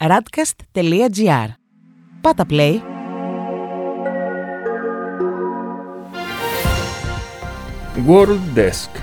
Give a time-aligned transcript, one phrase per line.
[0.00, 1.48] radcast.gr.
[2.20, 2.76] Πάτα play.
[8.08, 9.00] World Desk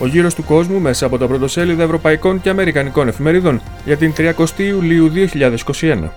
[0.00, 4.48] Ο γύρος του κόσμου μέσα από τα πρωτοσέλιδα ευρωπαϊκών και αμερικανικών εφημερίδων για την 30
[4.56, 6.08] Ιουλίου 2021.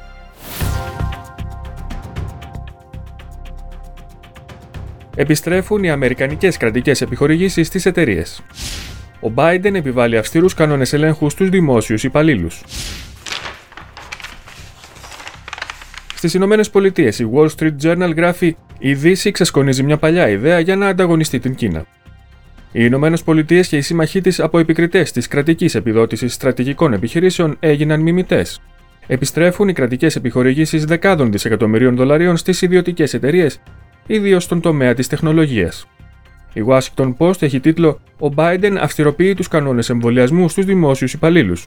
[5.15, 8.41] Επιστρέφουν οι αμερικανικές κρατικές επιχορηγήσεις στις εταιρείες.
[9.19, 12.63] Ο Biden επιβάλλει αυστηρούς κανόνες ελέγχου στους δημόσιους υπαλλήλους.
[16.15, 20.75] Στις Ηνωμένες Πολιτείες, η Wall Street Journal γράφει «Η Δύση ξεσκονίζει μια παλιά ιδέα για
[20.75, 21.85] να ανταγωνιστεί την Κίνα».
[22.71, 28.01] Οι Ηνωμένες Πολιτείες και οι σύμμαχοί της από επικριτές της κρατικής επιδότησης στρατηγικών επιχειρήσεων έγιναν
[28.01, 28.61] μιμητές.
[29.07, 33.59] Επιστρέφουν οι κρατικές επιχορηγήσεις δεκάδων δισεκατομμυρίων δολαρίων στις ιδιωτικές εταιρείες,
[34.07, 35.87] ιδίως στον τομέα της τεχνολογίας.
[36.57, 41.65] Η Washington Post έχει τίτλο Ο Biden αυστηροποιεί τους κανόνες εμβολιασμού στους δημόσιους υπαλλήλους.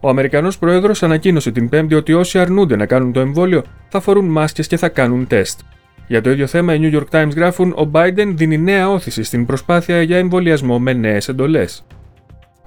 [0.00, 4.24] Ο Αμερικανός Πρόεδρος ανακοίνωσε την Πέμπτη ότι όσοι αρνούνται να κάνουν το εμβόλιο θα φορούν
[4.24, 5.60] μάσκες και θα κάνουν τεστ.
[6.06, 9.46] Για το ίδιο θέμα, οι New York Times γράφουν: Ο Biden δίνει νέα όθηση στην
[9.46, 11.86] προσπάθεια για εμβολιασμό με νέες εντολές.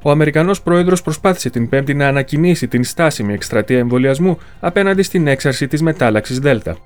[0.01, 5.67] Ο Αμερικανός Πρόεδρος προσπάθησε την Πέμπτη να ανακοινήσει την στάσιμη εκστρατεία εμβολιασμού απέναντι στην έξαρση
[5.67, 6.77] της μετάλλαξης Δέλτα.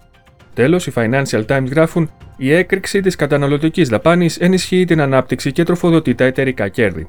[0.54, 6.16] Τέλος, οι Financial Times γράφουν: Η έκρηξη της καταναλωτικής δαπάνης ενισχύει την ανάπτυξη και τροφοδοτεί
[6.16, 7.08] τα εταιρικά κέρδη.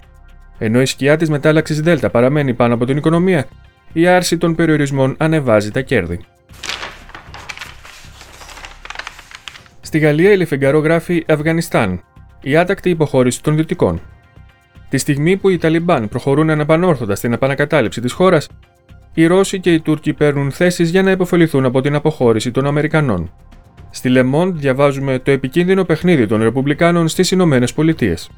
[0.59, 3.47] Ενώ η σκιά της μετάλλαξης Δέλτα παραμένει πάνω από την οικονομία,
[3.93, 6.21] η άρση των περιορισμών ανεβάζει τα κέρδη.
[9.81, 12.03] Στη Γαλλία η Λεφεγκαρό γράφει Αφγανιστάν,
[12.41, 14.01] η άτακτη υποχώρηση των Δυτικών.
[14.89, 18.49] Τη στιγμή που οι Ταλιμπάν προχωρούν αναπανόρθωτα στην επανακατάληψη της χώρας,
[19.15, 23.33] οι Ρώσοι και οι Τούρκοι παίρνουν θέσεις για να υποφεληθούν από την αποχώρηση των Αμερικανών.
[23.91, 28.31] Στη Λεμόντ διαβάζουμε το επικίνδυνο παιχνίδι των Ρεπουμπλικάνων στις Ηνωμένες Πολιτείες.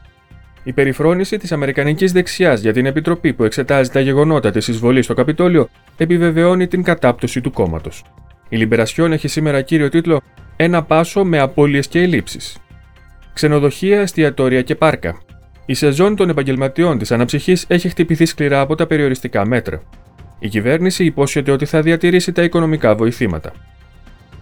[0.65, 5.15] Η περιφρόνηση της Αμερικανικής δεξιάς για την επιτροπή που εξετάζει τα γεγονότα της εισβολής στο
[5.15, 8.05] Καπιτόλιο επιβεβαιώνει την κατάπτωση του κόμματος.
[8.49, 10.21] Η Λιμπερασιόν έχει σήμερα κύριο τίτλο
[10.57, 12.59] Ένα πάσο με απώλειες και ελλείψεις.
[13.33, 15.19] Ξενοδοχεία, εστιατόρια και πάρκα.
[15.67, 19.83] Η σεζόν των επαγγελματιών της αναψυχής έχει χτυπηθεί σκληρά από τα περιοριστικά μέτρα.
[20.39, 23.53] Η κυβέρνηση υπόσχεται ότι θα διατηρήσει τα οικονομικά βοηθήματα.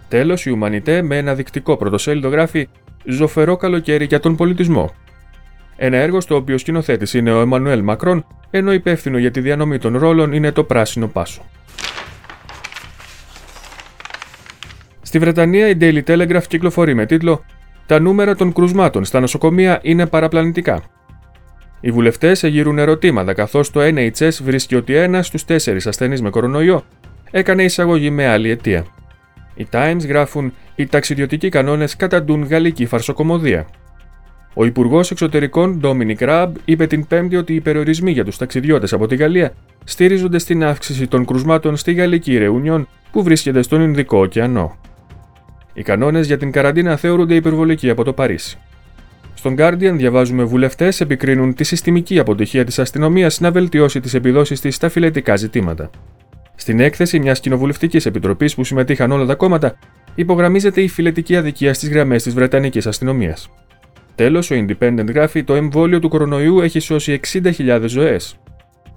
[0.09, 2.69] Τέλος, η Ουμανιτέ με ένα δεικτικό πρωτοσέλιδο γράφει
[3.05, 4.95] Ζωφερό καλοκαίρι για τον πολιτισμό.
[5.77, 9.99] Ένα έργο στο οποίο σκηνοθέτη είναι ο Εμμανουέλ Μακρόν, ενώ υπεύθυνο για τη διανομή των
[9.99, 11.43] ρόλων είναι το Πράσινο Πάσο.
[15.03, 17.45] Στη Βρετανία η Daily Telegraph κυκλοφορεί με τίτλο
[17.87, 20.83] Τα νούμερα των κρουσμάτων στα νοσοκομεία είναι παραπλανητικά.
[21.87, 26.83] Οι βουλευτές εγείρουν ερωτήματα καθώς το NHS βρίσκει ότι ένας στους τέσσερις ασθενείς με κορονοϊό
[27.31, 28.85] έκανε εισαγωγή με άλλη αιτία.
[29.55, 33.67] Οι Times γράφουν: Οι ταξιδιωτικοί κανόνες καταντούν γαλλική φαρσοκομωδία.
[34.55, 39.07] Ο Υπουργός Εξωτερικών Ντόμινικ Ραμπ είπε την Πέμπτη ότι οι περιορισμοί για τους ταξιδιώτες από
[39.07, 39.53] τη Γαλλία
[39.85, 44.77] στηρίζονται στην αύξηση των κρουσμάτων στη Γαλλική Ρεουνιόν που βρίσκεται στον Ινδικό ωκεανό.
[45.73, 48.59] Οι κανόνες για την καραντίνα θεωρούνται υπερβολικοί από το Παρίσι.
[49.35, 54.75] Στον Guardian διαβάζουμε βουλευτές επικρίνουν τη συστημική αποτυχία της αστυνομίας να βελτιώσει τις επιδόσεις της
[54.75, 55.91] στα φιλετικά ζητήματα.
[56.55, 59.79] Στην έκθεση μιας κοινοβουλευτικής επιτροπής που συμμετείχαν όλα τα κόμματα,
[60.15, 63.51] υπογραμμίζεται η φιλετική αδικία στις γραμμές της Βρετανικής αστυνομίας.
[64.15, 68.37] Τέλος, ο Independent γράφει: Το εμβόλιο του κορονοϊού έχει σώσει 60.000 ζωές.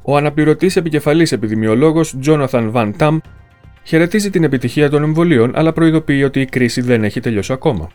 [0.02, 3.18] Ο αναπληρωτής επικεφαλής επιδημιολόγος Jonathan Van Tam
[3.84, 7.90] χαιρετίζει την επιτυχία των εμβολίων, αλλά προειδοποιεί ότι η κρίση δεν έχει τελειώσει ακόμα.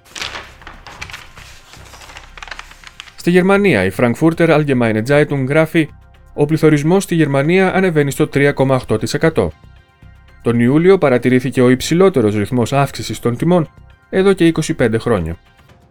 [3.22, 5.88] Στη Γερμανία, η Frankfurter Allgemeine Zeitung γράφει:
[6.34, 9.48] Ο πληθωρισμός στη Γερμανία ανεβαίνει στο 3,8%.
[10.42, 13.70] Τον Ιούλιο παρατηρήθηκε ο υψηλότερος ρυθμός αύξησης των τιμών
[14.10, 15.36] εδώ και 25 χρόνια.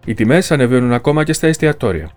[0.05, 2.11] Οι τιμές ανεβαίνουν ακόμα και στα εστιατόρια.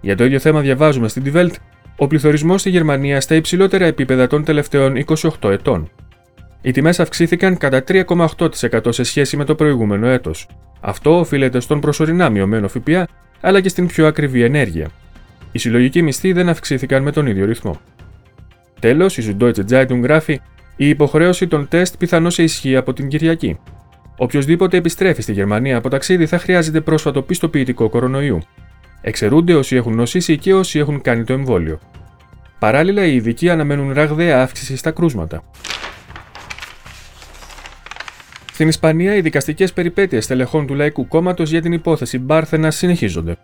[0.00, 1.54] Για το ίδιο θέμα διαβάζουμε στην Die Welt
[1.96, 5.04] ο πληθωρισμός στη Γερμανία στα υψηλότερα επίπεδα των τελευταίων
[5.40, 5.90] 28 ετών.
[6.62, 10.48] Οι τιμές αυξήθηκαν κατά 3,8% σε σχέση με το προηγούμενο έτος.
[10.80, 13.06] Αυτό οφείλεται στον προσωρινά μειωμένο ΦΠΑ
[13.40, 14.88] αλλά και στην πιο ακριβή ενέργεια.
[15.52, 17.80] Οι συλλογικοί μισθοί δεν αυξήθηκαν με τον ίδιο ρυθμό.
[18.80, 20.40] Τέλος, η Süddeutsche Zeitung γράφει:
[20.76, 23.58] Η υποχρέωση των τεστ πιθανώς σε ισχύει από την Κυριακή.
[24.16, 28.38] Οποιοδήποτε επιστρέφει στη Γερμανία από ταξίδι θα χρειάζεται πρόσφατο πιστοποιητικό κορονοϊού.
[29.00, 31.78] Εξαιρούνται όσοι έχουν νοσήσει και όσοι έχουν κάνει το εμβόλιο.
[32.58, 35.42] Παράλληλα, οι ειδικοί αναμένουν ραγδαία αύξηση στα κρούσματα.
[38.60, 43.36] Στην Ισπανία, οι δικαστικές περιπέτειες τελεχών του Λαϊκού Κόμματος για την υπόθεση Μπάρθενα συνεχίζονται.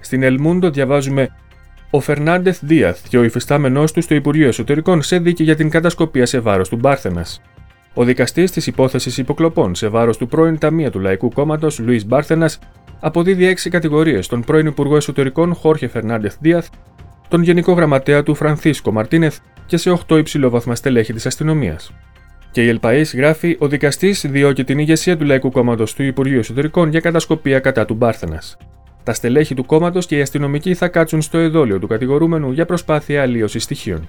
[0.00, 1.28] Στην Ελμούντο διαβάζουμε
[1.90, 6.26] ο Φερνάντεθ Δίαθ και ο υφιστάμενός του στο Υπουργείο Εσωτερικών σε δίκη για την κατασκοπία
[6.26, 7.42] σε βάρος του Μπάρθενας.
[7.94, 12.58] Ο δικαστής της υπόθεσης υποκλοπών σε βάρος του πρώην Ταμεία του Λαϊκού Κόμματος, Λουίς Μπάρθενας,
[13.00, 16.68] αποδίδει έξι κατηγορίες στον πρώην Υπουργό Εσωτερικών Χόρχε Φερνάντεθ Δίαθ,
[17.28, 21.92] τον Γενικό Γραμματέα του Φρανθίσκο Μαρτίνεθ και σε 8 υψηλόβαθμα στελέχη της αστυνομίας.
[22.52, 26.38] Και η El País γράφει: Ο δικαστής διώκει την ηγεσία του Λαϊκού Κόμματος του Υπουργείου
[26.38, 28.56] Εσωτερικών για κατασκοπία κατά του Μπάρθενας.
[29.02, 33.22] Τα στελέχη του κόμματος και οι αστυνομικοί θα κάτσουν στο εδώλιο του κατηγορούμενου για προσπάθεια
[33.22, 34.08] αλλοίωσης στοιχείων.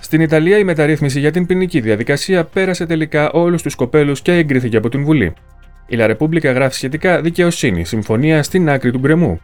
[0.00, 4.76] Στην Ιταλία, η μεταρρύθμιση για την ποινική διαδικασία πέρασε τελικά όλους τους σκοπέλους και εγκρίθηκε
[4.76, 5.32] από την Βουλή.
[5.86, 9.40] Η La Repubblica γράφει σχετικά δικαιοσύνη, συμφωνία στην άκρη του γκρεμού.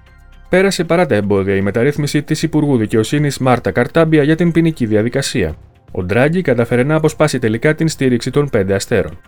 [0.54, 5.54] Πέρασε παρά τα εμπόδια η μεταρρύθμιση της Υπουργού Δικαιοσύνης Μάρτα Καρτάμπια για την ποινική διαδικασία.
[5.90, 9.20] Ο Ντράγκη καταφέρε να αποσπάσει τελικά την στήριξη των πέντε αστέρων.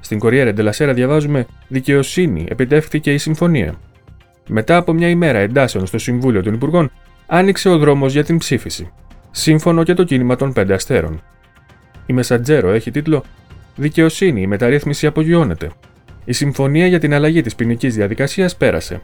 [0.00, 3.74] Στην Κοριέρα Ντελασέρα διαβάζουμε Δικαιοσύνη, επιτεύχθηκε η συμφωνία.
[4.48, 6.90] Μετά από μια ημέρα εντάσεων στο Συμβούλιο των Υπουργών,
[7.26, 8.92] άνοιξε ο δρόμος για την ψήφιση.
[9.30, 11.22] Σύμφωνο και το κίνημα των πέντε αστέρων.
[12.06, 13.24] Η Μεσαντζέρο έχει τίτλο
[13.76, 15.70] Δικαιοσύνη, η μεταρρύθμιση απογειώνεται.
[16.24, 19.00] Η συμφωνία για την αλλαγή της ποινικής διαδικασίας πέρασε.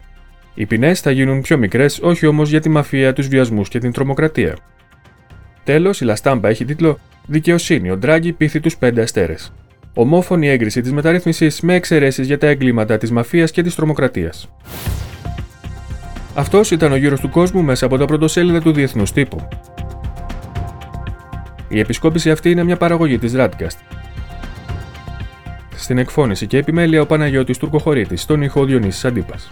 [0.55, 3.91] Οι ποινές θα γίνουν πιο μικρές, όχι όμως για τη μαφία, τους βιασμούς και την
[3.91, 4.55] τρομοκρατία.
[5.63, 9.53] Τέλος, η Λαστάμπα έχει τίτλο Δικαιοσύνη, ο Ντράγκη πείθει τους πέντε αστέρες.
[9.93, 14.49] Ομόφωνη έγκριση της μεταρρύθμισης με εξαιρέσεις για τα εγκλήματα της μαφίας και της τρομοκρατίας.
[16.35, 19.47] Αυτός ήταν ο γύρος του κόσμου μέσα από τα πρωτοσέλιδα του Διεθνούς Τύπου.
[21.67, 23.77] Η επισκόπηση αυτή είναι μια παραγωγή της Radcast.
[25.75, 29.51] Στην εκφώνηση και επιμέλεια ο Παναγιώτης Τουρκοχωρήτης, στον ήχο Διονύσης Αντίπας.